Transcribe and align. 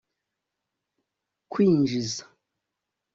kwinjiza 1.51 2.23